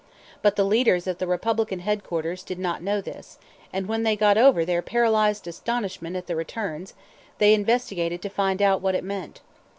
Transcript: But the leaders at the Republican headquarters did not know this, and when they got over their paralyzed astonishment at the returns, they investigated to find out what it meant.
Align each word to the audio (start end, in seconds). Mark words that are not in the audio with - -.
But 0.41 0.55
the 0.55 0.63
leaders 0.63 1.05
at 1.05 1.19
the 1.19 1.27
Republican 1.27 1.77
headquarters 1.77 2.41
did 2.41 2.57
not 2.57 2.81
know 2.81 3.01
this, 3.01 3.37
and 3.71 3.85
when 3.87 4.01
they 4.01 4.15
got 4.15 4.35
over 4.35 4.65
their 4.65 4.81
paralyzed 4.81 5.47
astonishment 5.47 6.15
at 6.15 6.25
the 6.25 6.35
returns, 6.35 6.95
they 7.37 7.53
investigated 7.53 8.19
to 8.23 8.29
find 8.29 8.63
out 8.63 8.81
what 8.81 8.95
it 8.95 9.03
meant. 9.03 9.41